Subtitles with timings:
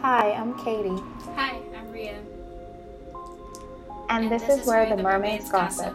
[0.00, 1.02] Hi, I'm Katie.
[1.34, 2.18] Hi, I'm Ria.
[4.10, 5.94] And, And this, this is, where, where the mermaids mermaids gossip.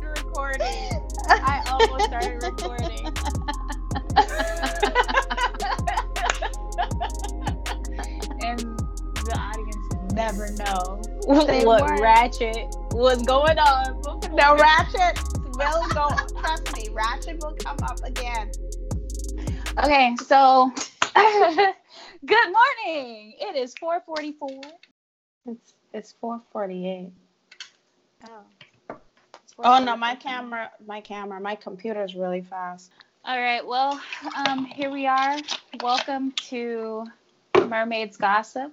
[0.00, 1.00] recording.
[1.28, 3.06] I almost started recording.
[8.42, 8.60] and
[9.24, 11.00] the audience never know
[11.46, 12.00] They what weren't.
[12.00, 14.11] ratchet was going on.
[14.36, 14.56] Before.
[14.56, 15.18] No, Ratchet
[15.56, 16.08] will go.
[16.40, 18.50] Trust me, Ratchet will come up again.
[19.78, 20.72] Okay, so
[21.14, 23.34] good morning.
[23.40, 24.62] It is 4:44.
[25.46, 27.10] It's it's 4:48.
[28.28, 28.96] Oh.
[29.58, 32.90] Oh no, my camera, my camera, my computer is really fast.
[33.24, 33.64] All right.
[33.64, 34.00] Well,
[34.46, 35.36] um, here we are.
[35.80, 37.06] Welcome to
[37.56, 38.72] Mermaids Gossip.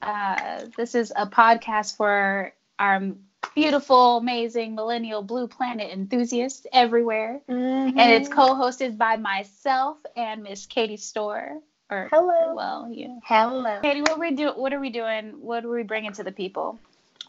[0.00, 3.12] Uh, this is a podcast for our
[3.54, 8.38] beautiful, amazing millennial blue planet enthusiasts everywhere, and it's Mm-hmm.
[8.38, 11.58] co-hosted by myself and Miss Katie Store.
[11.90, 12.54] Or Hello.
[12.54, 13.18] well, yeah.
[13.24, 13.80] Hello.
[13.82, 14.48] Katie, what we do?
[14.50, 15.34] What are we doing?
[15.40, 16.80] What are we bringing to the people?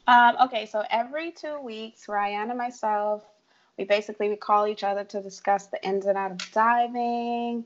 [0.07, 3.23] Um, okay, so every two weeks, Ryan and myself,
[3.77, 7.65] we basically we call each other to discuss the ins and outs of diving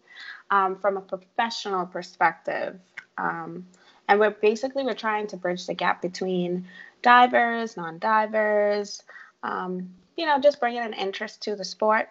[0.49, 2.79] um, from a professional perspective.
[3.17, 3.65] Um,
[4.07, 6.67] and we're basically we're trying to bridge the gap between
[7.01, 9.03] divers, non-divers,
[9.43, 12.09] um, you know, just bringing an interest to the sport.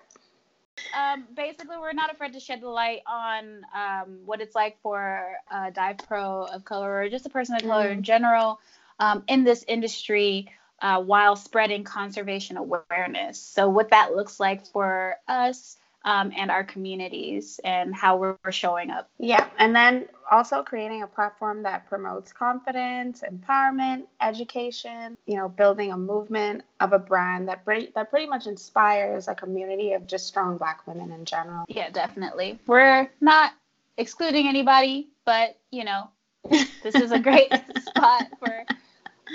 [0.97, 5.33] Um, basically, we're not afraid to shed the light on um, what it's like for
[5.51, 8.61] a dive pro of color or just a person of color in general
[9.01, 10.51] um, in this industry
[10.83, 13.41] uh, while spreading conservation awareness.
[13.41, 18.53] So, what that looks like for us um, and our communities and how we're we're
[18.53, 19.11] showing up.
[19.19, 25.17] Yeah, and then also creating a platform that promotes confidence, empowerment, education.
[25.27, 29.35] You know, building a movement of a brand that pretty that pretty much inspires a
[29.35, 31.65] community of just strong Black women in general.
[31.69, 32.59] Yeah, definitely.
[32.67, 33.53] We're not
[33.99, 36.09] excluding anybody, but you know,
[36.83, 38.65] this is a great spot for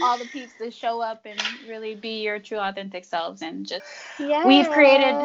[0.01, 1.37] all the peeps to show up and
[1.67, 3.83] really be your true authentic selves and just
[4.17, 5.15] Yeah, we've created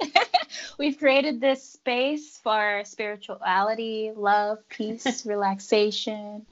[0.78, 6.46] we've created this space for spirituality love peace relaxation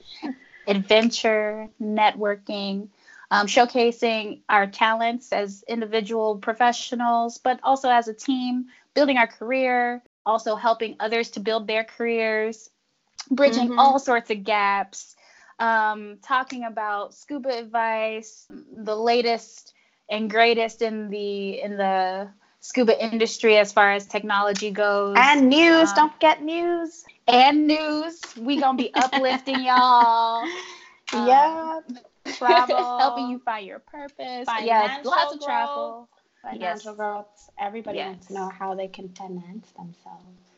[0.66, 2.88] adventure networking
[3.30, 10.02] um, showcasing our talents as individual professionals but also as a team building our career
[10.24, 12.70] also helping others to build their careers
[13.30, 13.76] bridging Mhm.
[13.76, 15.16] all sorts of gaps
[15.58, 18.46] um, talking about scuba advice
[18.76, 19.72] the latest
[20.10, 22.28] and greatest in the in the
[22.66, 25.92] scuba industry as far as technology goes and news.
[25.92, 27.04] Um, don't forget news.
[27.28, 30.52] and news we gonna be uplifting y'all
[31.12, 31.80] Um, yeah,
[32.32, 36.08] travel, helping you find your purpose yeah lots of travel
[36.42, 36.94] financial Yes.
[36.94, 37.50] growth.
[37.58, 38.02] Everybody Yes.
[38.02, 40.52] wants to know how they can finance themselves.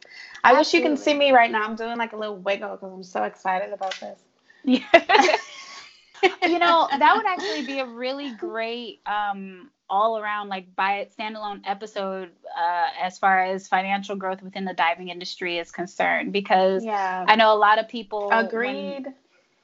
[0.44, 1.64] I wish you can see me right now.
[1.64, 4.20] I'm doing like a little wiggle because I'm so excited about this.
[4.64, 4.80] Yeah.
[6.44, 11.06] you know that would actually be a really great um all around like by a
[11.06, 16.84] standalone episode uh as far as financial growth within the diving industry is concerned because
[16.84, 17.24] Yeah.
[17.26, 19.06] I know a lot of people Agreed.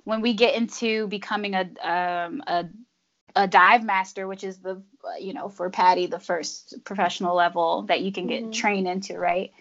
[0.05, 2.67] when we get into becoming a um a
[3.37, 4.83] a dive master, which is the
[5.21, 8.53] you know for PADI the first professional level that you can get Mhm.
[8.53, 9.53] trained into, right?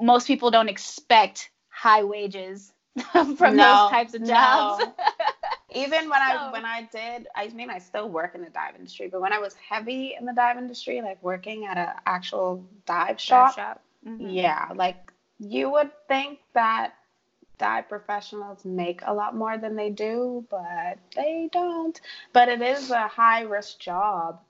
[0.00, 2.72] Most people don't expect high wages
[3.36, 4.78] from No, those types of jobs.
[4.78, 4.94] no.
[5.74, 9.08] Even when I when I did, I mean, I still work in the dive industry,
[9.08, 13.20] but when I was heavy in the dive industry, like working at an actual dive
[13.20, 13.80] shop, Dive shop.
[14.06, 14.32] Mhm.
[14.34, 16.94] yeah, like you would think that
[17.58, 22.00] dive professionals make a lot more than they do, but they don't.
[22.32, 24.40] But it is a high risk job.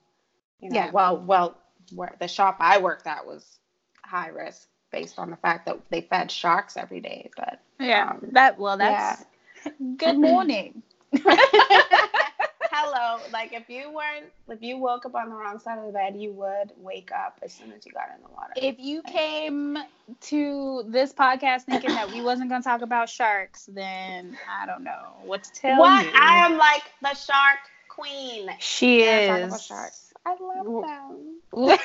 [0.59, 0.91] You know, Yeah.
[0.91, 1.57] well, well,
[1.93, 3.59] where the shop I worked at was
[4.03, 8.11] high risk based on the fact that they fed sharks every day, but Yeah.
[8.11, 9.25] Um, that well, that's
[9.97, 10.81] good morning.
[12.71, 13.19] Hello.
[13.31, 16.15] Like if you weren't, if you woke up on the wrong side of the bed,
[16.17, 18.53] you would wake up as soon as you got in the water.
[18.57, 19.77] if you came
[20.21, 25.13] to this podcast thinking that we wasn't gonna talk about sharks, then I don't know
[25.23, 26.05] what to tell what?
[26.05, 26.11] you.
[26.11, 26.21] What?
[26.21, 28.49] I am like the shark queen.
[28.59, 29.65] she When I talk about is.
[29.65, 30.13] sharks.
[30.25, 31.39] I love them.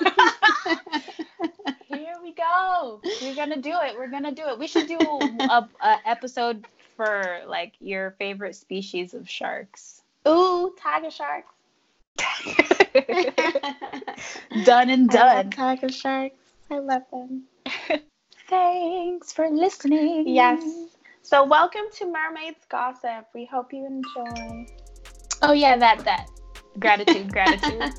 [1.88, 3.00] Here we go.
[3.20, 3.96] We're gonna do it.
[3.98, 4.58] We're gonna do it.
[4.58, 6.64] We should do a, a episode
[7.00, 10.02] for like your favorite species of sharks.
[10.28, 11.54] Ooh, tiger sharks.
[14.66, 15.48] done and done.
[15.48, 16.36] tiger sharks.
[16.70, 17.44] I love them.
[18.50, 20.28] Thanks for listening.
[20.28, 20.62] Yes.
[21.22, 23.24] So welcome to Mermaids Gossip.
[23.34, 24.66] We hope you enjoy.
[25.40, 26.26] Oh yeah, that that
[26.78, 27.94] Gratitude, gratitude.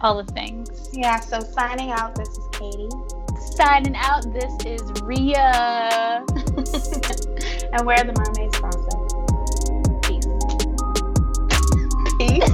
[0.00, 0.90] All the things.
[0.92, 2.88] Yeah, so signing out, this is Katie.
[3.54, 6.24] Signing out, this is Ria.
[7.72, 8.98] and we're the Mermaids Gossip.
[10.04, 10.26] Peace.
[12.18, 12.48] Peace?